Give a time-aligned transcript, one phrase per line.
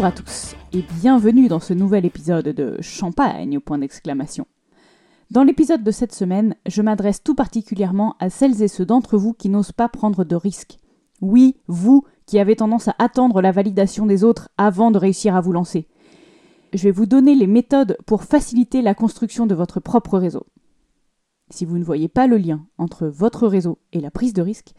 [0.00, 4.46] Bonjour à tous et bienvenue dans ce nouvel épisode de Champagne au point d'exclamation.
[5.30, 9.34] Dans l'épisode de cette semaine, je m'adresse tout particulièrement à celles et ceux d'entre vous
[9.34, 10.78] qui n'osent pas prendre de risques.
[11.20, 15.42] Oui, vous qui avez tendance à attendre la validation des autres avant de réussir à
[15.42, 15.86] vous lancer.
[16.72, 20.46] Je vais vous donner les méthodes pour faciliter la construction de votre propre réseau.
[21.50, 24.72] Si vous ne voyez pas le lien entre votre réseau et la prise de risque,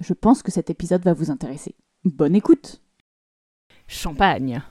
[0.00, 1.76] je pense que cet épisode va vous intéresser.
[2.04, 2.82] Bonne écoute
[3.88, 4.62] Champagne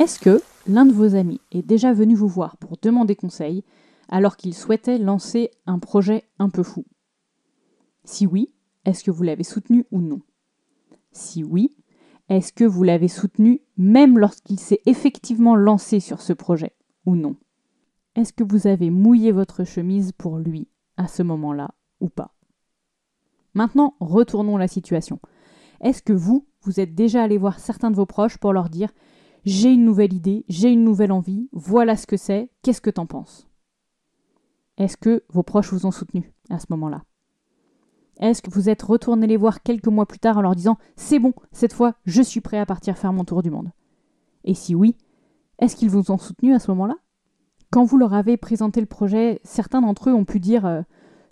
[0.00, 3.64] Est-ce que l'un de vos amis est déjà venu vous voir pour demander conseil
[4.08, 6.84] alors qu'il souhaitait lancer un projet un peu fou?
[8.04, 8.52] Si oui,
[8.84, 10.20] est-ce que vous l'avez soutenu ou non?
[11.10, 11.76] Si oui,
[12.28, 17.34] est-ce que vous l'avez soutenu même lorsqu'il s'est effectivement lancé sur ce projet ou non?
[18.14, 22.36] Est-ce que vous avez mouillé votre chemise pour lui à ce moment-là ou pas?
[23.52, 25.18] Maintenant, retournons la situation.
[25.80, 28.92] Est-ce que vous, vous êtes déjà allé voir certains de vos proches pour leur dire
[29.48, 33.06] j'ai une nouvelle idée, j'ai une nouvelle envie, voilà ce que c'est, qu'est-ce que t'en
[33.06, 33.48] penses?
[34.76, 37.02] Est-ce que vos proches vous ont soutenu à ce moment-là?
[38.20, 41.18] Est-ce que vous êtes retourné les voir quelques mois plus tard en leur disant c'est
[41.18, 43.70] bon, cette fois je suis prêt à partir faire mon tour du monde?
[44.44, 44.96] Et si oui,
[45.60, 46.96] est-ce qu'ils vous ont soutenu à ce moment-là?
[47.70, 50.82] Quand vous leur avez présenté le projet, certains d'entre eux ont pu dire euh,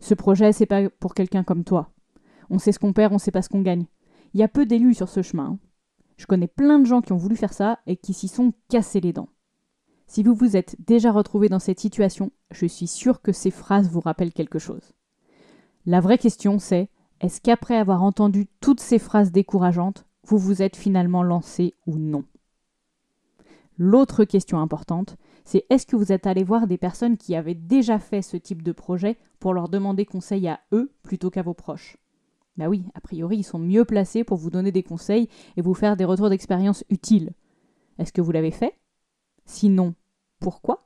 [0.01, 1.91] ce projet c'est pas pour quelqu'un comme toi.
[2.49, 3.87] On sait ce qu'on perd, on sait pas ce qu'on gagne.
[4.33, 5.45] Il y a peu d'élus sur ce chemin.
[5.45, 5.59] Hein.
[6.17, 9.01] Je connais plein de gens qui ont voulu faire ça et qui s'y sont cassés
[9.01, 9.29] les dents.
[10.07, 13.91] Si vous vous êtes déjà retrouvé dans cette situation, je suis sûr que ces phrases
[13.91, 14.93] vous rappellent quelque chose.
[15.85, 16.89] La vraie question c'est
[17.21, 22.25] est-ce qu'après avoir entendu toutes ces phrases décourageantes, vous vous êtes finalement lancé ou non?
[23.79, 27.99] L'autre question importante, c'est est-ce que vous êtes allé voir des personnes qui avaient déjà
[27.99, 31.97] fait ce type de projet pour leur demander conseil à eux plutôt qu'à vos proches?
[32.57, 35.75] Bah oui, a priori, ils sont mieux placés pour vous donner des conseils et vous
[35.75, 37.33] faire des retours d'expérience utiles.
[37.99, 38.75] Est-ce que vous l'avez fait?
[39.45, 39.95] Sinon,
[40.41, 40.85] pourquoi?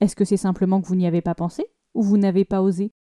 [0.00, 2.92] Est-ce que c'est simplement que vous n'y avez pas pensé ou vous n'avez pas osé?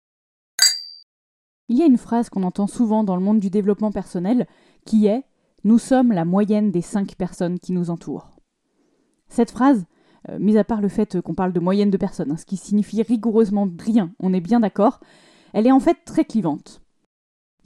[1.68, 4.46] Il y a une phrase qu'on entend souvent dans le monde du développement personnel
[4.84, 5.24] qui est
[5.64, 8.36] Nous sommes la moyenne des cinq personnes qui nous entourent.
[9.28, 9.84] Cette phrase,
[10.28, 12.56] euh, mis à part le fait qu'on parle de moyenne de personnes, hein, ce qui
[12.56, 15.00] signifie rigoureusement rien, on est bien d'accord,
[15.52, 16.82] elle est en fait très clivante.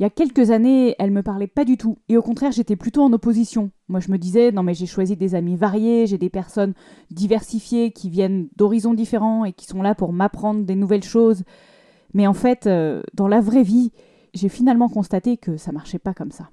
[0.01, 2.75] Il y a quelques années, elle me parlait pas du tout, et au contraire, j'étais
[2.75, 3.71] plutôt en opposition.
[3.89, 6.73] Moi, je me disais, non mais j'ai choisi des amis variés, j'ai des personnes
[7.11, 11.45] diversifiées qui viennent d'horizons différents et qui sont là pour m'apprendre des nouvelles choses.
[12.15, 13.93] Mais en fait, euh, dans la vraie vie,
[14.33, 16.49] j'ai finalement constaté que ça marchait pas comme ça.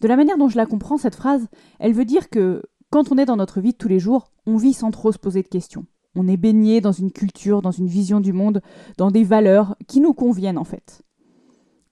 [0.00, 1.48] De la manière dont je la comprends, cette phrase,
[1.80, 4.56] elle veut dire que quand on est dans notre vie de tous les jours, on
[4.56, 5.84] vit sans trop se poser de questions.
[6.14, 8.62] On est baigné dans une culture, dans une vision du monde,
[8.98, 11.03] dans des valeurs qui nous conviennent en fait.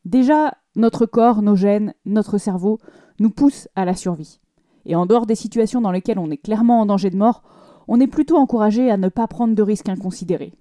[0.05, 2.79] Déjà, notre corps, nos gènes, notre cerveau
[3.19, 4.41] nous poussent à la survie.
[4.85, 7.43] Et en dehors des situations dans lesquelles on est clairement en danger de mort,
[7.89, 10.55] on est plutôt encouragé à ne pas prendre de risques inconsidérés.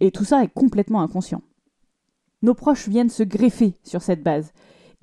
[0.00, 1.42] Et tout ça est complètement inconscient.
[2.42, 4.52] Nos proches viennent se greffer sur cette base.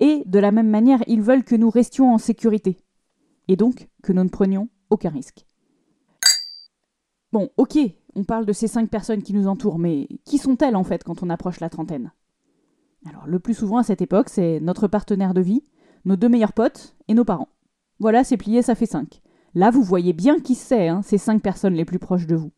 [0.00, 2.78] Et de la même manière, ils veulent que nous restions en sécurité.
[3.48, 5.46] Et donc que nous ne prenions aucun risque.
[7.32, 7.78] Bon, ok,
[8.14, 11.22] on parle de ces cinq personnes qui nous entourent, mais qui sont-elles en fait quand
[11.22, 12.12] on approche la trentaine?
[13.08, 15.64] Alors, le plus souvent à cette époque, c'est notre partenaire de vie,
[16.04, 17.48] nos deux meilleurs potes et nos parents.
[17.98, 19.22] Voilà, c'est plié, ça fait cinq.
[19.54, 22.52] Là, vous voyez bien qui c'est, hein, ces cinq personnes les plus proches de vous.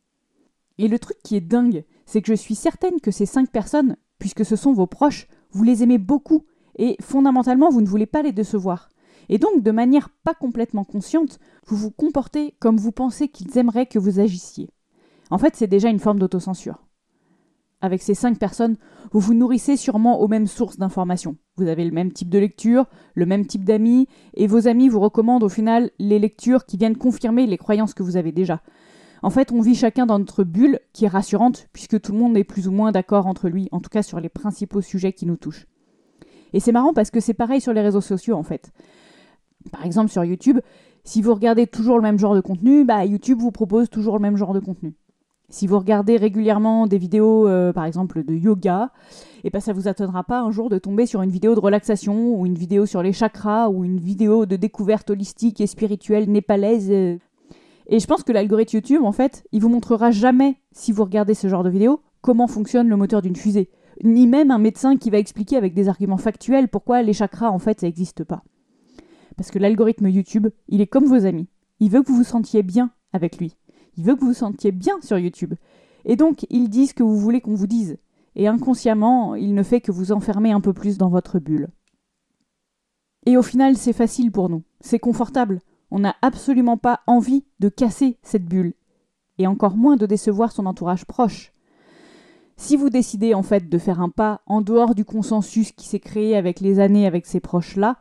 [0.79, 3.97] Et le truc qui est dingue, c'est que je suis certaine que ces cinq personnes,
[4.19, 6.45] puisque ce sont vos proches, vous les aimez beaucoup,
[6.77, 8.89] et fondamentalement, vous ne voulez pas les décevoir.
[9.29, 13.87] Et donc, de manière pas complètement consciente, vous vous comportez comme vous pensez qu'ils aimeraient
[13.87, 14.71] que vous agissiez.
[15.31, 16.88] En fait, c'est déjà une forme d'autocensure.
[17.81, 18.77] Avec ces cinq personnes,
[19.13, 21.37] vous vous nourrissez sûrement aux mêmes sources d'informations.
[21.57, 24.99] Vous avez le même type de lecture, le même type d'amis, et vos amis vous
[24.99, 28.63] recommandent au final les lectures qui viennent confirmer les croyances que vous avez déjà.
[29.23, 32.37] En fait, on vit chacun dans notre bulle qui est rassurante, puisque tout le monde
[32.37, 35.27] est plus ou moins d'accord entre lui, en tout cas sur les principaux sujets qui
[35.27, 35.67] nous touchent.
[36.53, 38.73] Et c'est marrant parce que c'est pareil sur les réseaux sociaux en fait.
[39.71, 40.61] Par exemple sur YouTube,
[41.05, 44.23] si vous regardez toujours le même genre de contenu, bah YouTube vous propose toujours le
[44.23, 44.95] même genre de contenu.
[45.51, 48.91] Si vous regardez régulièrement des vidéos, euh, par exemple, de yoga,
[49.39, 51.61] et eh ben ça vous attendra pas un jour de tomber sur une vidéo de
[51.61, 56.31] relaxation, ou une vidéo sur les chakras, ou une vidéo de découverte holistique et spirituelle
[56.31, 56.91] népalaise.
[56.91, 61.33] Et je pense que l'algorithme YouTube, en fait, il vous montrera jamais, si vous regardez
[61.33, 63.71] ce genre de vidéo, comment fonctionne le moteur d'une fusée.
[64.05, 67.59] Ni même un médecin qui va expliquer avec des arguments factuels pourquoi les chakras, en
[67.59, 68.43] fait, ça n'existe pas.
[69.39, 71.49] Parce que l'algorithme YouTube, il est comme vos amis.
[71.81, 73.55] Il veut que vous vous sentiez bien avec lui.
[73.99, 75.55] Il veut que vous vous sentiez bien sur YouTube.
[76.05, 77.99] Et donc, il dit ce que vous voulez qu'on vous dise.
[78.37, 81.69] Et inconsciemment, il ne fait que vous enfermer un peu plus dans votre bulle.
[83.27, 85.61] Et au final, c'est facile pour nous, c'est confortable.
[85.91, 88.75] On n'a absolument pas envie de casser cette bulle,
[89.39, 91.53] et encore moins de décevoir son entourage proche.
[92.57, 96.01] Si vous décidez en fait de faire un pas en dehors du consensus qui s'est
[96.01, 97.99] créé avec les années avec ces proches-là,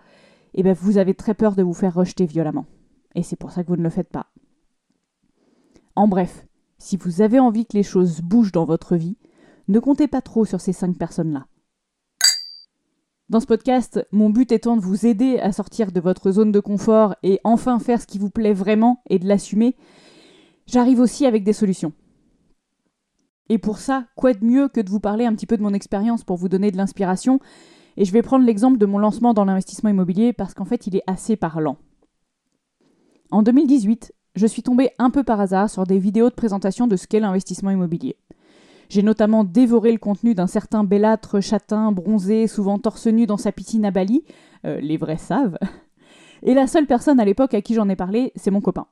[0.53, 2.65] eh ben vous avez très peur de vous faire rejeter violemment.
[3.15, 4.27] Et c'est pour ça que vous ne le faites pas.
[5.97, 6.45] En bref,
[6.77, 9.17] si vous avez envie que les choses bougent dans votre vie,
[9.67, 11.47] ne comptez pas trop sur ces cinq personnes-là.
[13.29, 16.59] Dans ce podcast, mon but étant de vous aider à sortir de votre zone de
[16.59, 19.75] confort et enfin faire ce qui vous plaît vraiment et de l'assumer,
[20.67, 21.93] j'arrive aussi avec des solutions.
[23.49, 25.73] Et pour ça, quoi de mieux que de vous parler un petit peu de mon
[25.73, 27.39] expérience pour vous donner de l'inspiration?
[27.95, 30.95] Et je vais prendre l'exemple de mon lancement dans l'investissement immobilier parce qu'en fait, il
[30.95, 31.77] est assez parlant.
[33.31, 36.95] En 2018, je suis tombée un peu par hasard sur des vidéos de présentation de
[36.95, 38.17] ce qu'est l'investissement immobilier.
[38.89, 43.51] J'ai notamment dévoré le contenu d'un certain bellâtre châtain bronzé, souvent torse nu dans sa
[43.51, 44.23] piscine à Bali,
[44.65, 45.57] euh, les vrais savent.
[46.43, 48.87] Et la seule personne à l'époque à qui j'en ai parlé, c'est mon copain.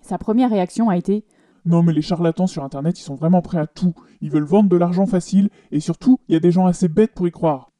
[0.00, 1.24] Sa première réaction a été
[1.66, 3.94] Non, mais les charlatans sur internet, ils sont vraiment prêts à tout.
[4.22, 7.12] Ils veulent vendre de l'argent facile, et surtout, il y a des gens assez bêtes
[7.14, 7.70] pour y croire.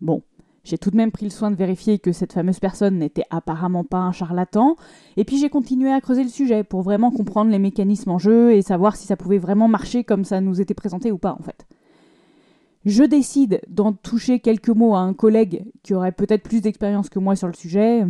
[0.00, 0.22] Bon,
[0.68, 3.84] j'ai tout de même pris le soin de vérifier que cette fameuse personne n'était apparemment
[3.84, 4.76] pas un charlatan,
[5.16, 8.52] et puis j'ai continué à creuser le sujet pour vraiment comprendre les mécanismes en jeu
[8.52, 11.42] et savoir si ça pouvait vraiment marcher comme ça nous était présenté ou pas en
[11.42, 11.66] fait.
[12.84, 17.18] Je décide d'en toucher quelques mots à un collègue qui aurait peut-être plus d'expérience que
[17.18, 18.04] moi sur le sujet,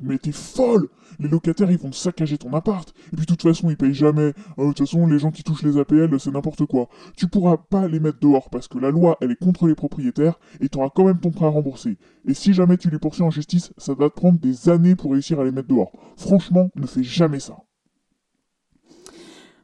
[0.00, 0.88] mais t'es folle
[1.20, 2.88] Les locataires, ils vont saccager ton appart.
[3.12, 4.32] Et puis, de toute façon, ils payent jamais.
[4.58, 6.88] Euh, de toute façon, les gens qui touchent les APL, c'est n'importe quoi.
[7.16, 10.40] Tu pourras pas les mettre dehors parce que la loi, elle est contre les propriétaires
[10.60, 11.98] et t'auras quand même ton prêt à rembourser.
[12.26, 15.12] Et si jamais tu les poursuis en justice, ça va te prendre des années pour
[15.12, 15.92] réussir à les mettre dehors.
[16.16, 17.58] Franchement, ne fais jamais ça.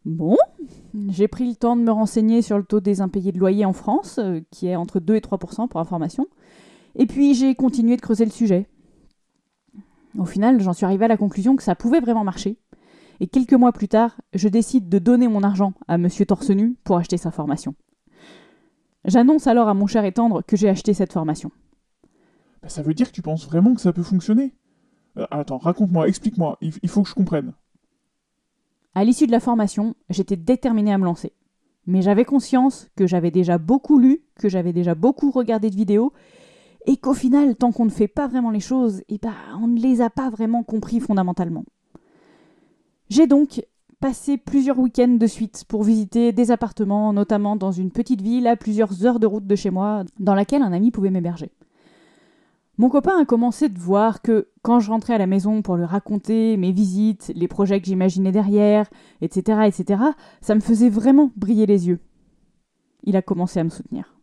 [0.04, 0.36] Bon,
[1.10, 3.72] j'ai pris le temps de me renseigner sur le taux des impayés de loyer en
[3.72, 6.26] France, euh, qui est entre 2 et 3% pour information.
[6.96, 8.68] Et puis j'ai continué de creuser le sujet.
[10.18, 12.58] Au final, j'en suis arrivée à la conclusion que ça pouvait vraiment marcher.
[13.20, 16.96] Et quelques mois plus tard, je décide de donner mon argent à Monsieur Torsenu pour
[16.96, 17.74] acheter sa formation.
[19.04, 21.50] J'annonce alors à mon cher étendre que j'ai acheté cette formation.
[22.62, 24.54] Bah, ça veut dire que tu penses vraiment que ça peut fonctionner?
[25.16, 27.54] Euh, Attends, raconte-moi, explique-moi, il faut que je comprenne.
[28.94, 31.32] À l'issue de la formation, j'étais déterminée à me lancer.
[31.86, 36.12] Mais j'avais conscience que j'avais déjà beaucoup lu, que j'avais déjà beaucoup regardé de vidéos,
[36.86, 39.78] et qu'au final, tant qu'on ne fait pas vraiment les choses, eh ben, on ne
[39.78, 41.64] les a pas vraiment compris fondamentalement.
[43.10, 43.62] J'ai donc
[44.00, 48.56] passé plusieurs week-ends de suite pour visiter des appartements, notamment dans une petite ville à
[48.56, 51.50] plusieurs heures de route de chez moi, dans laquelle un ami pouvait m'héberger.
[52.76, 55.84] Mon copain a commencé de voir que quand je rentrais à la maison pour lui
[55.84, 58.88] raconter mes visites, les projets que j'imaginais derrière,
[59.20, 60.02] etc., etc.,
[60.40, 61.98] ça me faisait vraiment briller les yeux.
[63.02, 64.17] Il a commencé à me soutenir.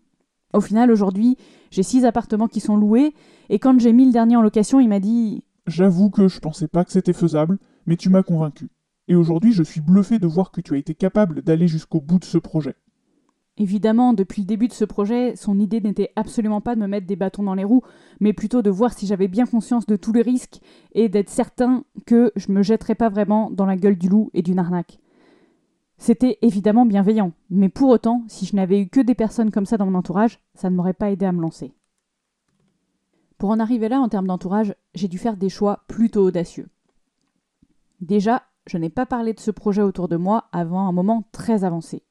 [0.56, 1.36] Au final, aujourd'hui,
[1.69, 3.13] j'ai six appartements qui sont loués,
[3.50, 6.69] et quand j'ai mis le dernier en location, il m'a dit J'avoue que je pensais
[6.69, 8.69] pas que c'était faisable, mais tu m'as convaincu.
[9.10, 12.19] Et aujourd'hui, je suis bluffé de voir que tu as été capable d'aller jusqu'au bout
[12.19, 12.75] de ce projet.
[13.57, 17.08] Évidemment, depuis le début de ce projet, son idée n'était absolument pas de me mettre
[17.08, 17.84] des bâtons dans les roues,
[18.22, 20.62] mais plutôt de voir si j'avais bien conscience de tous les risques
[20.94, 24.41] et d'être certain que je me jetterais pas vraiment dans la gueule du loup et
[24.41, 25.00] d'une arnaque.
[25.98, 29.78] C'était évidemment bienveillant, mais pour autant, si je n'avais eu que des personnes comme ça
[29.78, 31.74] dans mon entourage, ça ne m'aurait pas aidé à me lancer.
[33.38, 36.68] Pour en arriver là en termes d'entourage, j'ai dû faire des choix plutôt audacieux.
[38.02, 41.64] Déjà, je n'ai pas parlé de ce projet autour de moi avant un moment très
[41.64, 42.04] avancé.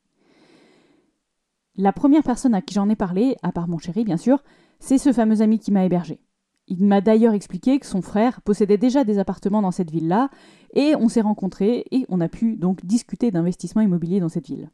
[1.77, 4.43] La première personne à qui j'en ai parlé, à part mon chéri bien sûr,
[4.79, 6.21] c'est ce fameux ami qui m'a hébergé.
[6.67, 10.31] Il m'a d'ailleurs expliqué que son frère possédait déjà des appartements dans cette ville-là,
[10.75, 14.71] et on s'est rencontrés et on a pu donc discuter d'investissement immobilier dans cette ville.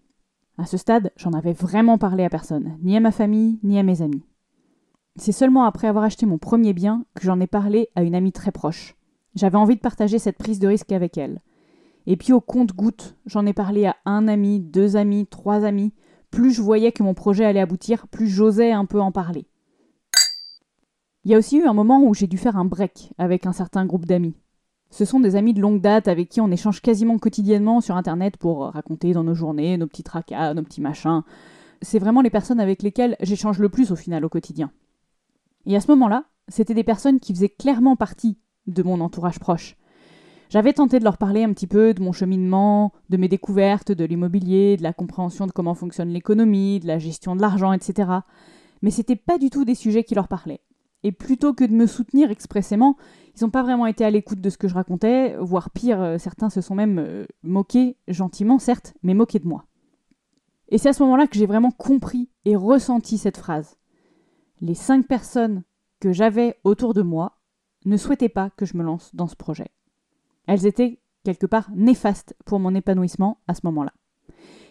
[0.59, 3.83] À ce stade, j'en avais vraiment parlé à personne, ni à ma famille, ni à
[3.83, 4.25] mes amis.
[5.16, 8.33] C'est seulement après avoir acheté mon premier bien que j'en ai parlé à une amie
[8.33, 8.97] très proche.
[9.35, 11.40] J'avais envie de partager cette prise de risque avec elle.
[12.07, 15.92] Et puis au compte-goutte, j'en ai parlé à un ami, deux amis, trois amis.
[16.30, 19.47] Plus je voyais que mon projet allait aboutir, plus j'osais un peu en parler.
[21.25, 23.52] Il y a aussi eu un moment où j'ai dû faire un break avec un
[23.52, 24.35] certain groupe d'amis.
[24.90, 28.37] Ce sont des amis de longue date avec qui on échange quasiment quotidiennement sur Internet
[28.37, 31.23] pour raconter dans nos journées nos petits tracas, nos petits machins.
[31.80, 34.73] C'est vraiment les personnes avec lesquelles j'échange le plus au final au quotidien.
[35.64, 39.76] Et à ce moment-là, c'était des personnes qui faisaient clairement partie de mon entourage proche.
[40.49, 44.04] J'avais tenté de leur parler un petit peu de mon cheminement, de mes découvertes, de
[44.04, 48.11] l'immobilier, de la compréhension de comment fonctionne l'économie, de la gestion de l'argent, etc.
[48.82, 50.61] Mais c'était pas du tout des sujets qui leur parlaient.
[51.02, 52.97] Et plutôt que de me soutenir expressément,
[53.35, 56.19] ils n'ont pas vraiment été à l'écoute de ce que je racontais, voire pire, euh,
[56.19, 59.64] certains se sont même euh, moqués, gentiment certes, mais moqués de moi.
[60.69, 63.76] Et c'est à ce moment-là que j'ai vraiment compris et ressenti cette phrase.
[64.61, 65.62] Les cinq personnes
[66.00, 67.38] que j'avais autour de moi
[67.87, 69.71] ne souhaitaient pas que je me lance dans ce projet.
[70.47, 73.92] Elles étaient quelque part néfastes pour mon épanouissement à ce moment-là.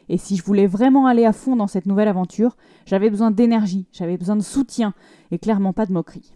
[0.09, 3.88] Et si je voulais vraiment aller à fond dans cette nouvelle aventure, j'avais besoin d'énergie,
[3.91, 4.93] j'avais besoin de soutien
[5.31, 6.33] et clairement pas de moquerie.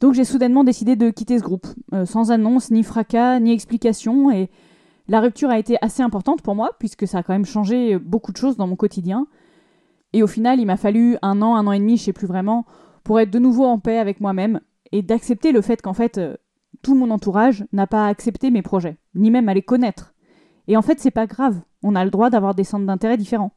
[0.00, 4.30] Donc j'ai soudainement décidé de quitter ce groupe, euh, sans annonce, ni fracas, ni explication,
[4.30, 4.50] et
[5.08, 8.32] la rupture a été assez importante pour moi, puisque ça a quand même changé beaucoup
[8.32, 9.26] de choses dans mon quotidien.
[10.12, 12.26] Et au final, il m'a fallu un an, un an et demi, je sais plus
[12.26, 12.66] vraiment,
[13.04, 16.36] pour être de nouveau en paix avec moi-même et d'accepter le fait qu'en fait, euh,
[16.82, 20.14] tout mon entourage n'a pas accepté mes projets, ni même à les connaître.
[20.68, 23.52] Et en fait, c'est pas grave, on a le droit d'avoir des centres d'intérêt différents.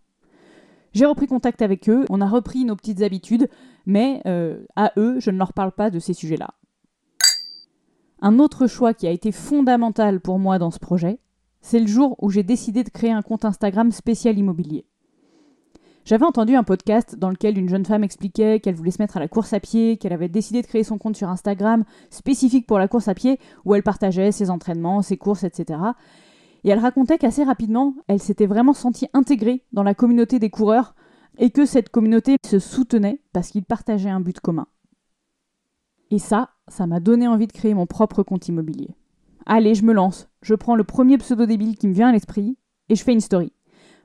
[0.93, 3.49] J'ai repris contact avec eux, on a repris nos petites habitudes,
[3.85, 6.51] mais euh, à eux, je ne leur parle pas de ces sujets-là.
[8.21, 11.19] Un autre choix qui a été fondamental pour moi dans ce projet,
[11.61, 14.85] c'est le jour où j'ai décidé de créer un compte Instagram spécial immobilier.
[16.05, 19.19] J'avais entendu un podcast dans lequel une jeune femme expliquait qu'elle voulait se mettre à
[19.19, 22.77] la course à pied, qu'elle avait décidé de créer son compte sur Instagram spécifique pour
[22.77, 25.79] la course à pied, où elle partageait ses entraînements, ses courses, etc.
[26.65, 30.95] Et elle racontait qu'assez rapidement, elle s'était vraiment sentie intégrée dans la communauté des coureurs
[31.37, 34.65] et que cette communauté se soutenait parce qu'ils partageaient un but commun.
[36.09, 38.95] Et ça, ça m'a donné envie de créer mon propre compte immobilier.
[39.45, 42.57] Allez, je me lance, je prends le premier pseudo débile qui me vient à l'esprit
[42.89, 43.53] et je fais une story.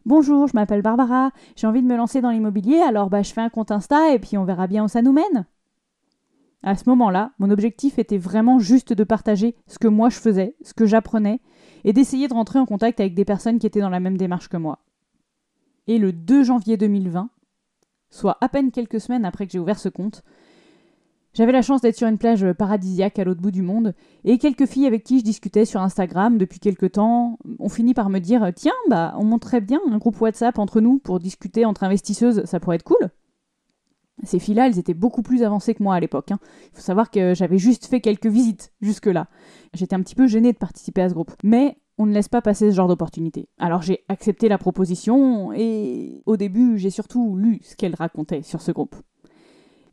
[0.04, 3.40] Bonjour, je m'appelle Barbara, j'ai envie de me lancer dans l'immobilier, alors bah je fais
[3.40, 5.46] un compte Insta et puis on verra bien où ça nous mène.
[6.62, 10.56] À ce moment-là, mon objectif était vraiment juste de partager ce que moi je faisais,
[10.62, 11.40] ce que j'apprenais,
[11.84, 14.48] et d'essayer de rentrer en contact avec des personnes qui étaient dans la même démarche
[14.48, 14.78] que moi.
[15.86, 17.30] Et le 2 janvier 2020,
[18.10, 20.22] soit à peine quelques semaines après que j'ai ouvert ce compte,
[21.32, 23.94] j'avais la chance d'être sur une plage paradisiaque à l'autre bout du monde,
[24.24, 28.10] et quelques filles avec qui je discutais sur Instagram depuis quelques temps ont fini par
[28.10, 31.84] me dire Tiens, bah, on montrait bien un groupe WhatsApp entre nous pour discuter entre
[31.84, 33.10] investisseuses, ça pourrait être cool.
[34.22, 36.30] Ces filles-là, elles étaient beaucoup plus avancées que moi à l'époque.
[36.30, 36.38] Hein.
[36.72, 39.28] Il faut savoir que j'avais juste fait quelques visites jusque-là.
[39.74, 41.32] J'étais un petit peu gênée de participer à ce groupe.
[41.42, 43.48] Mais on ne laisse pas passer ce genre d'opportunité.
[43.58, 48.62] Alors j'ai accepté la proposition et au début j'ai surtout lu ce qu'elle racontait sur
[48.62, 48.96] ce groupe.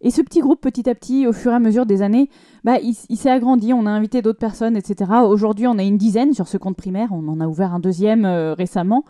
[0.02, 2.30] Et ce petit groupe, petit à petit, au fur et à mesure des années,
[2.64, 5.12] bah, il, s'est agrandi, on a invité d'autres personnes, etc.
[5.26, 8.24] Aujourd'hui, on a une dizaine sur ce compte primaire, on en a ouvert un deuxième
[8.24, 9.04] euh, récemment.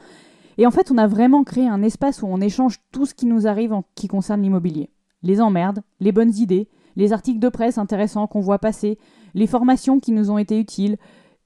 [0.57, 3.25] Et en fait, on a vraiment créé un espace où on échange tout ce qui
[3.25, 4.89] nous arrive en qui concerne l'immobilier.
[5.23, 8.97] Les emmerdes, les bonnes idées, les articles de presse intéressants qu'on voit passer,
[9.33, 10.97] les formations qui nous ont été utiles,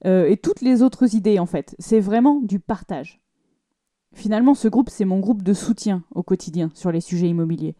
[0.04, 1.76] euh, et toutes les autres idées, en fait.
[1.78, 3.20] C'est vraiment du partage.
[4.14, 7.76] Finalement, ce groupe, c'est mon groupe de soutien au quotidien sur les sujets immobiliers.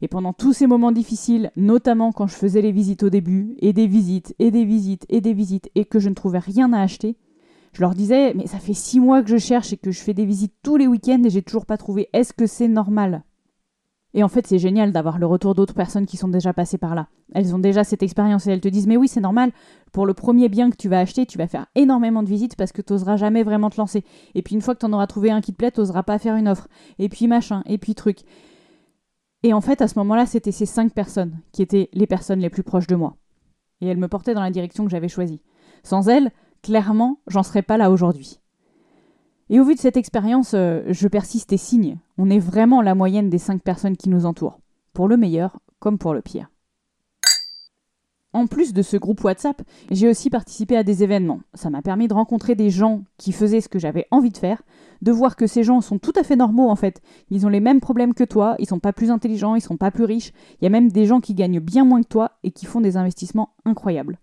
[0.00, 3.72] Et pendant tous ces moments difficiles, notamment quand je faisais les visites au début, et
[3.72, 6.80] des visites, et des visites, et des visites, et que je ne trouvais rien à
[6.80, 7.16] acheter,
[7.72, 10.12] je leur disais, mais ça fait six mois que je cherche et que je fais
[10.12, 12.08] des visites tous les week-ends et j'ai toujours pas trouvé.
[12.12, 13.22] Est-ce que c'est normal?
[14.14, 16.94] Et en fait, c'est génial d'avoir le retour d'autres personnes qui sont déjà passées par
[16.94, 17.08] là.
[17.34, 19.52] Elles ont déjà cette expérience et elles te disent, mais oui, c'est normal.
[19.90, 22.72] Pour le premier bien que tu vas acheter, tu vas faire énormément de visites parce
[22.72, 24.04] que tu n'oseras jamais vraiment te lancer.
[24.34, 26.02] Et puis une fois que tu en auras trouvé un qui te plaît, tu n'oseras
[26.02, 26.68] pas faire une offre.
[26.98, 28.18] Et puis machin, et puis truc.
[29.42, 32.50] Et en fait, à ce moment-là, c'était ces cinq personnes qui étaient les personnes les
[32.50, 33.16] plus proches de moi.
[33.80, 35.40] Et elles me portaient dans la direction que j'avais choisie.
[35.82, 36.30] Sans elles,
[36.62, 38.41] clairement, j'en serais pas là aujourd'hui.
[39.52, 41.98] Et au vu de cette expérience, euh, je persiste et signe.
[42.16, 44.58] On est vraiment la moyenne des cinq personnes qui nous entourent.
[44.94, 46.50] Pour le meilleur comme pour le pire.
[48.32, 51.42] En plus de ce groupe WhatsApp, j'ai aussi participé à des événements.
[51.52, 54.62] Ça m'a permis de rencontrer des gens qui faisaient ce que j'avais envie de faire,
[55.02, 57.02] de voir que ces gens sont tout à fait normaux en fait.
[57.28, 59.90] Ils ont les mêmes problèmes que toi, ils sont pas plus intelligents, ils sont pas
[59.90, 60.32] plus riches.
[60.62, 62.80] Il y a même des gens qui gagnent bien moins que toi et qui font
[62.80, 64.18] des investissements incroyables.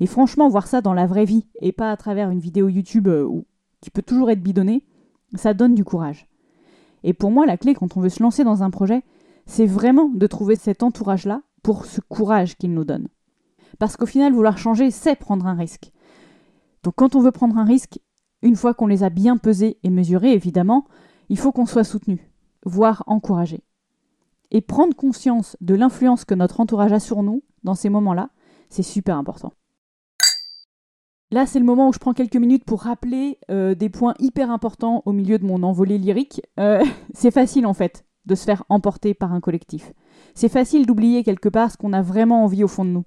[0.00, 3.06] Et franchement, voir ça dans la vraie vie et pas à travers une vidéo YouTube
[3.06, 3.44] euh,
[3.80, 4.84] qui peut toujours être bidonnée,
[5.34, 6.28] ça donne du courage.
[7.02, 9.02] Et pour moi, la clé quand on veut se lancer dans un projet,
[9.46, 13.08] c'est vraiment de trouver cet entourage-là pour ce courage qu'il nous donne.
[13.78, 15.92] Parce qu'au final, vouloir changer, c'est prendre un risque.
[16.82, 18.00] Donc quand on veut prendre un risque,
[18.42, 20.86] une fois qu'on les a bien pesés et mesurés, évidemment,
[21.28, 22.30] il faut qu'on soit soutenu,
[22.64, 23.64] voire encouragé.
[24.50, 28.30] Et prendre conscience de l'influence que notre entourage a sur nous dans ces moments-là,
[28.68, 29.52] c'est super important.
[31.32, 34.50] Là, c'est le moment où je prends quelques minutes pour rappeler euh, des points hyper
[34.50, 36.40] importants au milieu de mon envolée lyrique.
[36.60, 39.92] Euh, c'est facile en fait de se faire emporter par un collectif.
[40.34, 43.04] C'est facile d'oublier quelque part ce qu'on a vraiment envie au fond de nous.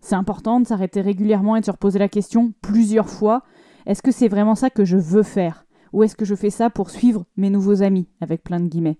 [0.00, 3.42] C'est important de s'arrêter régulièrement et de se reposer la question plusieurs fois.
[3.86, 5.66] Est-ce que c'est vraiment ça que je veux faire?
[5.92, 8.08] Ou est-ce que je fais ça pour suivre mes nouveaux amis?
[8.20, 8.98] Avec plein de guillemets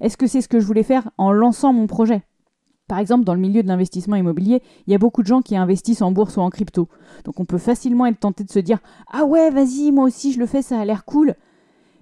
[0.00, 2.22] Est-ce que c'est ce que je voulais faire en lançant mon projet?
[2.92, 5.56] Par exemple, dans le milieu de l'investissement immobilier, il y a beaucoup de gens qui
[5.56, 6.90] investissent en bourse ou en crypto.
[7.24, 8.80] Donc on peut facilement être tenté de se dire
[9.10, 11.34] Ah ouais, vas-y, moi aussi je le fais, ça a l'air cool.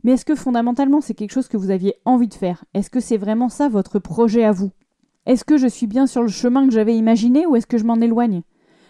[0.03, 2.65] Mais est-ce que fondamentalement c'est quelque chose que vous aviez envie de faire?
[2.75, 4.73] Est-ce que c'est vraiment ça votre projet à vous?
[5.27, 7.85] Est-ce que je suis bien sur le chemin que j'avais imaginé ou est-ce que je
[7.85, 8.43] m'en éloigne?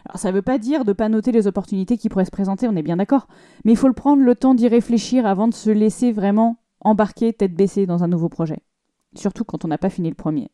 [0.09, 2.31] Alors ça ne veut pas dire de ne pas noter les opportunités qui pourraient se
[2.31, 3.29] présenter, on est bien d'accord,
[3.67, 7.35] mais il faut le prendre le temps d'y réfléchir avant de se laisser vraiment embarquer
[7.35, 8.63] tête baissée dans un nouveau projet.
[9.15, 10.51] Surtout quand on n'a pas fini le premier.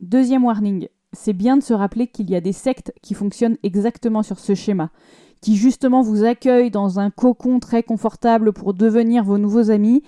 [0.00, 4.22] Deuxième warning, c'est bien de se rappeler qu'il y a des sectes qui fonctionnent exactement
[4.22, 4.90] sur ce schéma,
[5.40, 10.02] qui justement vous accueillent dans un cocon très confortable pour devenir vos nouveaux amis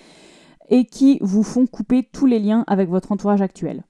[0.68, 3.84] et qui vous font couper tous les liens avec votre entourage actuel.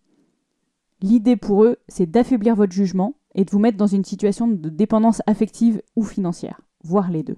[1.01, 4.69] L'idée pour eux, c'est d'affaiblir votre jugement et de vous mettre dans une situation de
[4.69, 7.37] dépendance affective ou financière, voire les deux.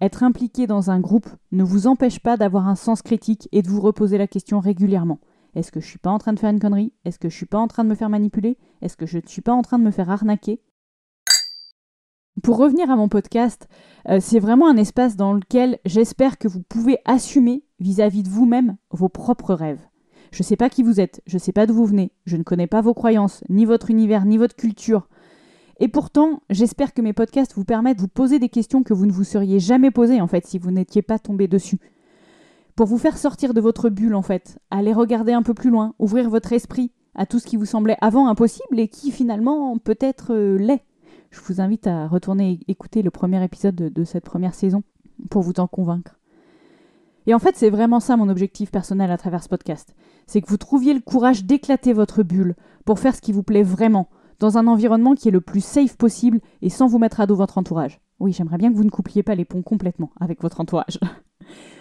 [0.00, 3.68] Être impliqué dans un groupe ne vous empêche pas d'avoir un sens critique et de
[3.68, 5.20] vous reposer la question régulièrement.
[5.56, 6.92] Est-ce que je suis pas en train de faire une connerie?
[7.06, 8.58] Est-ce que je suis pas en train de me faire manipuler?
[8.82, 10.60] Est-ce que je ne suis pas en train de me faire arnaquer?
[12.42, 13.66] Pour revenir à mon podcast,
[14.10, 18.76] euh, c'est vraiment un espace dans lequel j'espère que vous pouvez assumer vis-à-vis de vous-même
[18.90, 19.80] vos propres rêves.
[20.30, 22.36] Je ne sais pas qui vous êtes, je ne sais pas d'où vous venez, je
[22.36, 25.08] ne connais pas vos croyances, ni votre univers, ni votre culture.
[25.80, 29.06] Et pourtant, j'espère que mes podcasts vous permettent de vous poser des questions que vous
[29.06, 31.78] ne vous seriez jamais posées en fait si vous n'étiez pas tombé dessus
[32.76, 35.94] pour vous faire sortir de votre bulle en fait, aller regarder un peu plus loin,
[35.98, 40.34] ouvrir votre esprit à tout ce qui vous semblait avant impossible et qui finalement peut-être
[40.34, 40.84] euh, l'est.
[41.30, 44.82] Je vous invite à retourner écouter le premier épisode de, cette première saison
[45.30, 46.18] pour vous en convaincre.
[47.26, 49.96] Et en fait, c'est vraiment ça mon objectif personnel à travers ce podcast.
[50.26, 52.54] C'est que vous trouviez le courage d'éclater votre bulle
[52.84, 55.96] pour faire ce qui vous plaît vraiment, dans un environnement qui est le plus safe
[55.96, 58.00] possible et sans vous mettre à dos votre entourage.
[58.20, 61.00] Oui, j'aimerais bien que vous ne coupliez pas les ponts complètement avec votre entourage.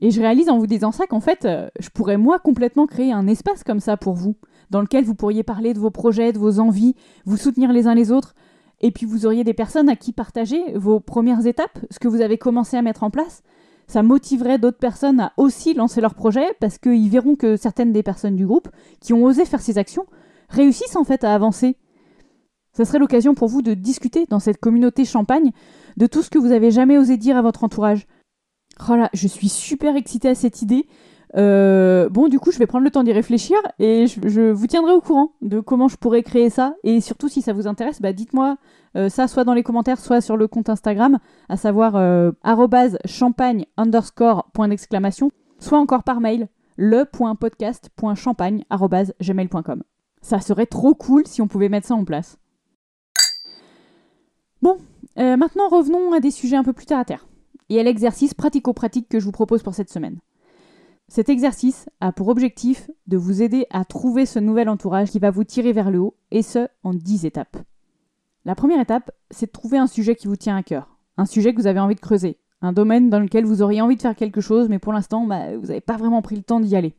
[0.00, 3.12] Et je réalise en vous disant ça qu'en fait, euh, je pourrais moi complètement créer
[3.12, 4.36] un espace comme ça pour vous,
[4.70, 6.94] dans lequel vous pourriez parler de vos projets, de vos envies,
[7.26, 8.34] vous soutenir les uns les autres,
[8.80, 12.22] et puis vous auriez des personnes à qui partager vos premières étapes, ce que vous
[12.22, 13.42] avez commencé à mettre en place.
[13.88, 18.02] Ça motiverait d'autres personnes à aussi lancer leurs projets, parce qu'ils verront que certaines des
[18.02, 18.68] personnes du groupe
[19.00, 20.06] qui ont osé faire ces actions
[20.48, 21.76] réussissent en fait à avancer.
[22.72, 25.50] Ça serait l'occasion pour vous de discuter dans cette communauté champagne
[25.96, 28.06] de tout ce que vous avez jamais osé dire à votre entourage
[28.88, 30.86] Oh je suis super excitée à cette idée.
[31.36, 34.92] Euh, bon, du coup, je vais prendre le temps d'y réfléchir et je, vous tiendrai
[34.92, 36.74] au courant de comment je pourrais créer ça.
[36.82, 38.56] Et surtout, si ça vous intéresse, bah, dites-moi
[38.96, 42.32] euh, ça soit dans les commentaires, soit sur le compte Instagram, à savoir euh,
[43.04, 48.64] champagne underscore point d'exclamation, soit encore par mail, le.podcast.champagne
[49.20, 49.82] gmail.com.
[50.22, 52.38] Ça serait trop cool si on pouvait mettre ça en place.
[54.60, 54.76] Bon,
[55.16, 57.29] maintenant revenons à des sujets un peu plus terre à terre
[57.70, 60.18] et à l'exercice pratico-pratique que je vous propose pour cette semaine.
[61.08, 65.30] Cet exercice a pour objectif de vous aider à trouver ce nouvel entourage qui va
[65.30, 67.56] vous tirer vers le haut, et ce, en 10 étapes.
[68.44, 71.52] La première étape, c'est de trouver un sujet qui vous tient à cœur, un sujet
[71.54, 74.14] que vous avez envie de creuser, un domaine dans lequel vous auriez envie de faire
[74.14, 76.94] quelque chose, mais pour l'instant, bah, vous n'avez pas vraiment pris le temps d'y aller.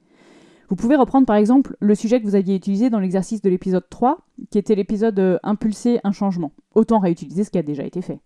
[0.69, 3.89] Vous pouvez reprendre par exemple le sujet que vous aviez utilisé dans l'exercice de l'épisode
[3.89, 6.53] 3, qui était l'épisode euh, Impulser un changement.
[6.75, 8.19] Autant réutiliser ce qui a déjà été fait.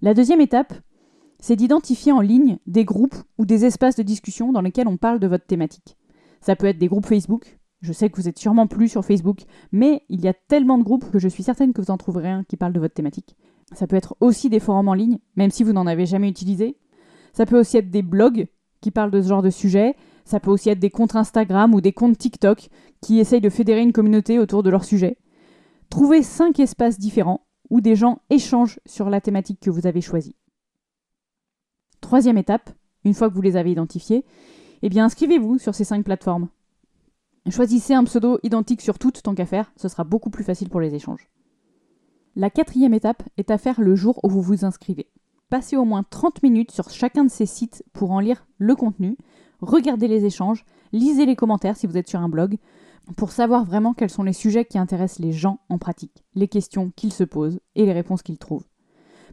[0.00, 0.74] La deuxième étape,
[1.40, 5.20] c'est d'identifier en ligne des groupes ou des espaces de discussion dans lesquels on parle
[5.20, 5.96] de votre thématique.
[6.40, 9.42] Ça peut être des groupes Facebook, je sais que vous êtes sûrement plus sur Facebook,
[9.70, 12.30] mais il y a tellement de groupes que je suis certaine que vous en trouverez
[12.30, 13.36] un qui parle de votre thématique.
[13.72, 16.76] Ça peut être aussi des forums en ligne, même si vous n'en avez jamais utilisé.
[17.32, 18.48] Ça peut aussi être des blogs
[18.80, 19.94] qui parlent de ce genre de sujet.
[20.24, 22.68] Ça peut aussi être des comptes Instagram ou des comptes TikTok
[23.00, 25.18] qui essayent de fédérer une communauté autour de leur sujet.
[25.90, 30.34] Trouvez cinq espaces différents où des gens échangent sur la thématique que vous avez choisie.
[32.00, 32.70] Troisième étape,
[33.04, 34.24] une fois que vous les avez identifiés,
[34.82, 36.48] eh bien inscrivez-vous sur ces cinq plateformes.
[37.50, 40.80] Choisissez un pseudo identique sur toutes tant qu'à faire, ce sera beaucoup plus facile pour
[40.80, 41.30] les échanges.
[42.36, 45.08] La quatrième étape est à faire le jour où vous vous inscrivez.
[45.48, 49.16] Passez au moins 30 minutes sur chacun de ces sites pour en lire le contenu,
[49.60, 52.58] regardez les échanges, lisez les commentaires si vous êtes sur un blog,
[53.16, 56.92] pour savoir vraiment quels sont les sujets qui intéressent les gens en pratique, les questions
[56.94, 58.67] qu'ils se posent et les réponses qu'ils trouvent.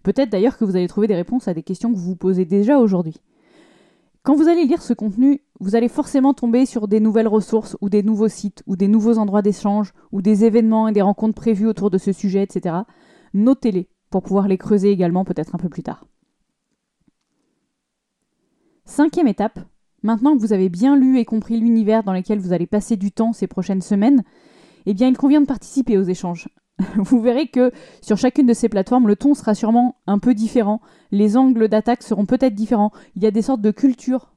[0.06, 2.46] Peut-être d'ailleurs que vous allez trouver des réponses à des questions que vous vous posez
[2.46, 3.15] déjà aujourd'hui.
[4.22, 7.89] Quand vous allez lire ce contenu, vous allez forcément tomber sur des nouvelles ressources ou
[7.89, 11.65] des nouveaux sites ou des nouveaux endroits d'échange ou des événements et des rencontres prévues
[11.65, 12.76] autour de ce sujet, etc.
[13.34, 16.06] Notez-les pour pouvoir les creuser également peut-être un peu plus tard.
[18.86, 19.60] Cinquième étape,
[20.04, 23.12] maintenant que vous avez bien lu et compris l'univers dans lequel vous allez passer du
[23.12, 24.24] temps ces prochaines semaines,
[24.86, 26.48] eh bien il convient de participer aux échanges.
[26.98, 30.82] vous verrez que sur chacune de ces plateformes, le ton sera sûrement un peu différent.
[31.12, 32.92] Les angles d'attaque seront peut-être différents.
[33.16, 34.34] Il y a des sortes de cultures,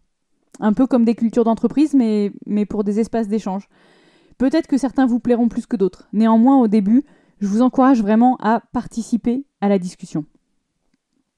[0.60, 2.32] un peu comme des cultures d'entreprise, mais,
[2.66, 3.68] pour des espaces d'échange.
[4.38, 6.08] Peut-être que certains vous plairont plus que d'autres.
[6.12, 7.04] Néanmoins, au début,
[7.40, 10.24] je vous encourage vraiment à participer à la discussion.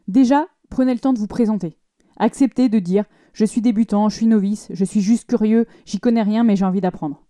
[0.06, 1.78] Déjà, prenez le temps de vous présenter.
[2.18, 6.22] Acceptez de dire je suis débutant, je suis novice, je suis juste curieux, j'y connais
[6.22, 7.22] rien mais j'ai envie d'apprendre.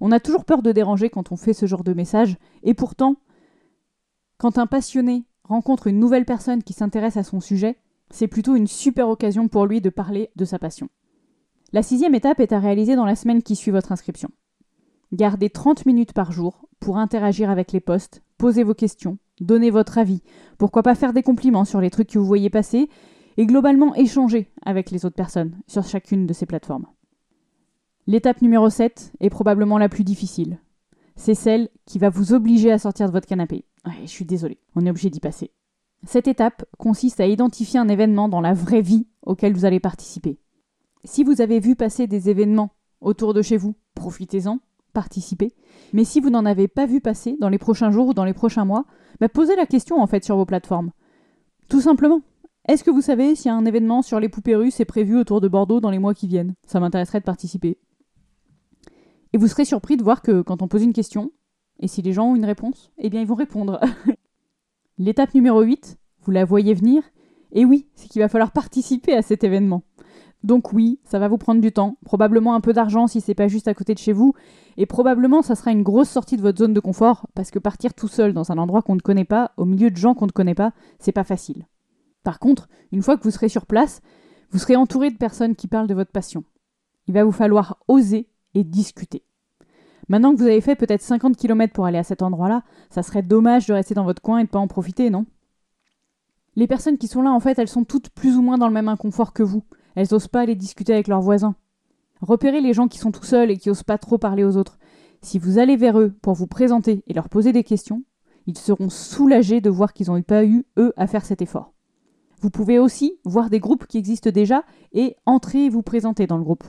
[0.00, 3.16] On a toujours peur de déranger quand on fait ce genre de message, et pourtant,
[4.38, 7.76] quand un passionné rencontre une nouvelle personne qui s'intéresse à son sujet,
[8.10, 10.88] c'est plutôt une super occasion pour lui de parler de sa passion.
[11.72, 14.30] La sixième étape est à réaliser dans la semaine qui suit votre inscription.
[15.12, 19.98] Gardez 30 minutes par jour pour interagir avec les posts, poser vos questions, donner votre
[19.98, 20.22] avis,
[20.58, 22.88] pourquoi pas faire des compliments sur les trucs que vous voyez passer,
[23.36, 26.86] et globalement échanger avec les autres personnes sur chacune de ces plateformes.
[28.06, 30.58] L'étape numéro 7 est probablement la plus difficile.
[31.16, 33.64] C'est celle qui va vous obliger à sortir de votre canapé.
[34.02, 35.50] je suis désolée, on est obligé d'y passer.
[36.04, 40.38] Cette étape consiste à identifier un événement dans la vraie vie auquel vous allez participer.
[41.04, 44.60] Si vous avez vu passer des événements autour de chez vous, profitez-en,
[44.92, 45.52] participez.
[45.92, 48.32] Mais si vous n'en avez pas vu passer dans les prochains jours ou dans les
[48.32, 48.86] prochains mois,
[49.20, 50.90] bah, posez la question en fait sur vos plateformes.
[51.68, 52.22] Tout simplement.
[52.66, 55.48] Est-ce que vous savez si un événement sur les poupées russes est prévu autour de
[55.48, 56.54] Bordeaux dans les mois qui viennent?
[56.66, 57.78] Ça m'intéresserait de participer.
[59.32, 61.30] Et vous serez surpris de voir que quand on pose une question,
[61.78, 63.80] et si les gens ont une réponse, eh bien ils vont répondre.
[64.98, 67.02] L'étape numéro 8, vous la voyez venir,
[67.52, 69.82] et oui, c'est qu'il va falloir participer à cet événement.
[70.42, 73.48] Donc oui, ça va vous prendre du temps, probablement un peu d'argent si c'est pas
[73.48, 74.34] juste à côté de chez vous,
[74.76, 77.94] et probablement ça sera une grosse sortie de votre zone de confort, parce que partir
[77.94, 80.32] tout seul dans un endroit qu'on ne connaît pas, au milieu de gens qu'on ne
[80.32, 81.66] connaît pas, c'est pas facile.
[82.22, 84.00] Par contre, une fois que vous serez sur place,
[84.50, 86.44] vous serez entouré de personnes qui parlent de votre passion.
[87.06, 89.22] Il va vous falloir oser et discuter.
[90.08, 93.22] Maintenant que vous avez fait peut-être 50 km pour aller à cet endroit-là, ça serait
[93.22, 95.26] dommage de rester dans votre coin et de pas en profiter, non?
[96.56, 98.74] Les personnes qui sont là, en fait, elles sont toutes plus ou moins dans le
[98.74, 99.62] même inconfort que vous.
[99.94, 101.54] Elles n'osent pas aller discuter avec leurs voisins.
[102.20, 104.78] Repérez les gens qui sont tout seuls et qui osent pas trop parler aux autres.
[105.22, 108.02] Si vous allez vers eux pour vous présenter et leur poser des questions,
[108.46, 111.72] ils seront soulagés de voir qu'ils n'ont pas eu, eux, à faire cet effort.
[112.40, 116.38] Vous pouvez aussi voir des groupes qui existent déjà et entrer et vous présenter dans
[116.38, 116.64] le groupe.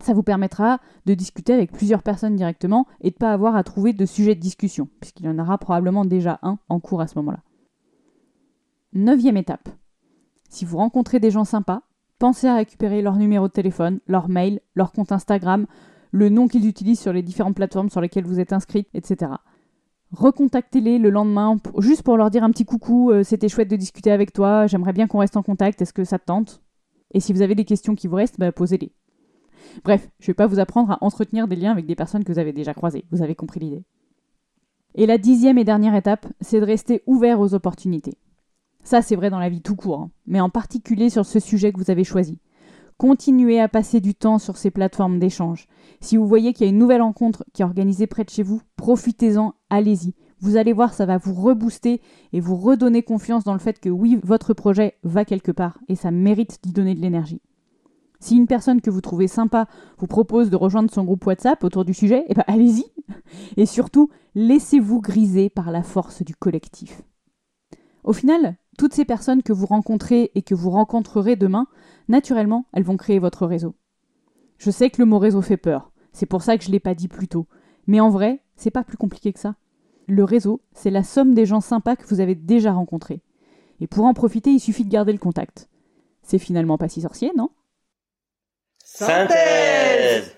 [0.00, 3.62] Ça vous permettra de discuter avec plusieurs personnes directement et de ne pas avoir à
[3.62, 7.06] trouver de sujet de discussion, puisqu'il y en aura probablement déjà un en cours à
[7.06, 7.40] ce moment-là.
[8.92, 9.68] Neuvième étape.
[10.48, 11.82] Si vous rencontrez des gens sympas,
[12.18, 15.66] pensez à récupérer leur numéro de téléphone, leur mail, leur compte Instagram,
[16.12, 19.32] le nom qu'ils utilisent sur les différentes plateformes sur lesquelles vous êtes inscrit, etc.
[20.12, 24.10] Recontactez-les le lendemain, juste pour leur dire un petit coucou, euh, c'était chouette de discuter
[24.10, 26.62] avec toi, j'aimerais bien qu'on reste en contact, est-ce que ça te tente?
[27.12, 28.92] Et si vous avez des questions qui vous restent, bah, posez-les.
[29.84, 32.32] Bref, je ne vais pas vous apprendre à entretenir des liens avec des personnes que
[32.32, 33.84] vous avez déjà croisées, vous avez compris l'idée.
[34.94, 38.18] Et la dixième et dernière étape, c'est de rester ouvert aux opportunités.
[38.82, 41.72] Ça, c'est vrai dans la vie tout court, hein, mais en particulier sur ce sujet
[41.72, 42.38] que vous avez choisi.
[42.96, 45.68] Continuez à passer du temps sur ces plateformes d'échange.
[46.00, 48.42] Si vous voyez qu'il y a une nouvelle rencontre qui est organisée près de chez
[48.42, 50.14] vous, profitez-en, allez-y.
[50.40, 52.00] Vous allez voir, ça va vous rebooster
[52.32, 55.96] et vous redonner confiance dans le fait que oui, votre projet va quelque part et
[55.96, 57.40] ça mérite d'y donner de l'énergie.
[58.20, 59.66] Si une personne que vous trouvez sympa
[59.98, 62.84] vous propose de rejoindre son groupe WhatsApp autour du sujet, eh ben allez-y.
[63.56, 67.02] Et surtout, laissez-vous griser par la force du collectif.
[68.04, 71.66] Au final, toutes ces personnes que vous rencontrez et que vous rencontrerez demain,
[72.08, 73.74] naturellement, elles vont créer votre réseau.
[74.58, 76.80] Je sais que le mot réseau fait peur, c'est pour ça que je ne l'ai
[76.80, 77.46] pas dit plus tôt.
[77.86, 79.54] Mais en vrai, c'est pas plus compliqué que ça.
[80.06, 83.22] Le réseau, c'est la somme des gens sympas que vous avez déjà rencontrés.
[83.80, 85.68] Et pour en profiter, il suffit de garder le contact.
[86.22, 87.50] C'est finalement pas si sorcier, non?
[89.00, 90.36] Synthèse.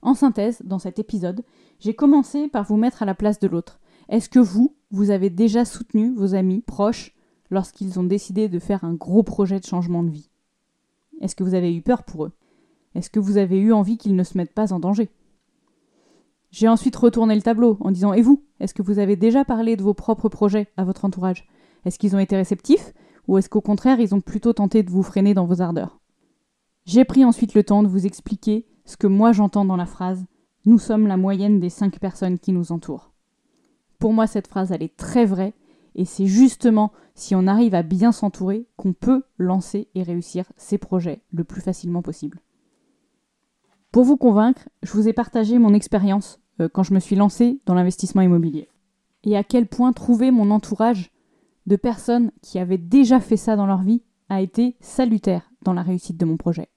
[0.00, 1.44] En synthèse, dans cet épisode,
[1.78, 3.80] j'ai commencé par vous mettre à la place de l'autre.
[4.08, 7.14] Est-ce que vous, vous avez déjà soutenu vos amis proches
[7.50, 10.30] lorsqu'ils ont décidé de faire un gros projet de changement de vie?
[11.20, 12.32] Est-ce que vous avez eu peur pour eux?
[12.94, 15.10] Est-ce que vous avez eu envie qu'ils ne se mettent pas en danger?
[16.50, 19.76] J'ai ensuite retourné le tableau en disant Et vous Est-ce que vous avez déjà parlé
[19.76, 21.46] de vos propres projets à votre entourage?
[21.84, 22.94] Est-ce qu'ils ont été réceptifs?
[23.28, 26.01] Ou est-ce qu'au contraire, ils ont plutôt tenté de vous freiner dans vos ardeurs?
[26.84, 30.24] J'ai pris ensuite le temps de vous expliquer ce que moi j'entends dans la phrase
[30.66, 33.12] Nous sommes la moyenne des cinq personnes qui nous entourent.
[33.98, 35.54] Pour moi, cette phrase, elle est très vraie.
[35.94, 40.78] Et c'est justement si on arrive à bien s'entourer qu'on peut lancer et réussir ses
[40.78, 42.40] projets le plus facilement possible.
[43.92, 47.60] Pour vous convaincre, je vous ai partagé mon expérience euh, quand je me suis lancée
[47.66, 48.68] dans l'investissement immobilier.
[49.22, 51.12] Et à quel point trouver mon entourage
[51.66, 55.82] de personnes qui avaient déjà fait ça dans leur vie a été salutaire dans la
[55.82, 56.71] réussite de mon projet.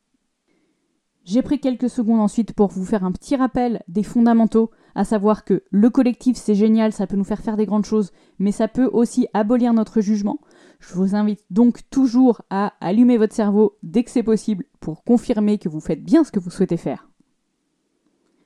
[1.25, 5.43] J'ai pris quelques secondes ensuite pour vous faire un petit rappel des fondamentaux, à savoir
[5.43, 8.67] que le collectif c'est génial, ça peut nous faire faire des grandes choses, mais ça
[8.67, 10.39] peut aussi abolir notre jugement.
[10.79, 15.57] Je vous invite donc toujours à allumer votre cerveau dès que c'est possible pour confirmer
[15.57, 17.09] que vous faites bien ce que vous souhaitez faire.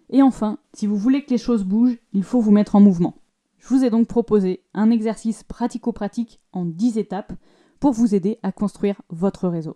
[0.10, 3.16] Et enfin, si vous voulez que les choses bougent, il faut vous mettre en mouvement.
[3.58, 7.34] Je vous ai donc proposé un exercice pratico-pratique en 10 étapes
[7.82, 9.76] pour vous aider à construire votre réseau.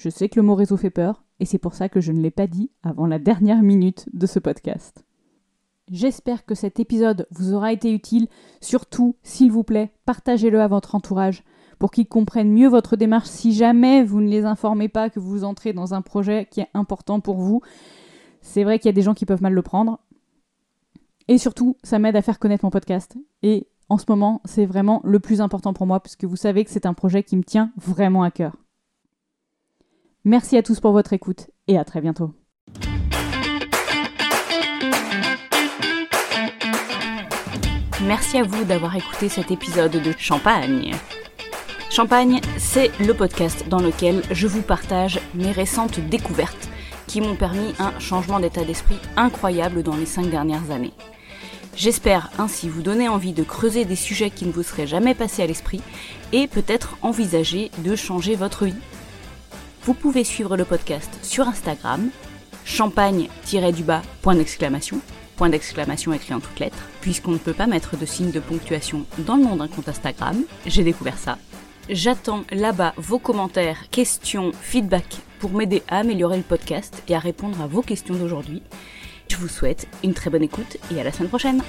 [0.00, 2.22] Je sais que le mot réseau fait peur, et c'est pour ça que je ne
[2.22, 5.04] l'ai pas dit avant la dernière minute de ce podcast.
[5.90, 8.26] J'espère que cet épisode vous aura été utile.
[8.62, 11.44] Surtout, s'il vous plaît, partagez-le à votre entourage
[11.78, 15.44] pour qu'ils comprennent mieux votre démarche si jamais vous ne les informez pas que vous
[15.44, 17.60] entrez dans un projet qui est important pour vous.
[18.40, 20.00] C'est vrai qu'il y a des gens qui peuvent mal le prendre.
[21.28, 23.18] Et surtout, ça m'aide à faire connaître mon podcast.
[23.42, 26.70] Et en ce moment, c'est vraiment le plus important pour moi, puisque vous savez que
[26.70, 28.56] c'est un projet qui me tient vraiment à cœur.
[30.26, 32.34] Merci à tous pour votre écoute et à très bientôt.
[38.06, 40.94] Merci à vous d'avoir écouté cet épisode de Champagne.
[41.90, 46.68] Champagne, c'est le podcast dans lequel je vous partage mes récentes découvertes
[47.06, 50.92] qui m'ont permis un changement d'état d'esprit incroyable dans les cinq dernières années.
[51.76, 55.42] J'espère ainsi vous donner envie de creuser des sujets qui ne vous seraient jamais passés
[55.42, 55.80] à l'esprit
[56.34, 58.74] et peut-être envisager de changer votre vie.
[59.82, 62.10] Vous pouvez suivre le podcast sur Instagram,
[62.64, 65.00] champagne-du-bas, point d'exclamation,
[65.36, 69.06] point d'exclamation écrit en toutes lettres, puisqu'on ne peut pas mettre de signe de ponctuation
[69.20, 70.44] dans le nom d'un compte Instagram.
[70.66, 71.38] J'ai découvert ça.
[71.88, 77.60] J'attends là-bas vos commentaires, questions, feedback pour m'aider à améliorer le podcast et à répondre
[77.62, 78.62] à vos questions d'aujourd'hui.
[79.28, 81.62] Je vous souhaite une très bonne écoute et à la semaine prochaine.